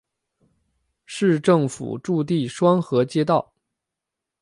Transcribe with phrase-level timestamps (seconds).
[1.05, 3.53] 市政府驻地双河街道。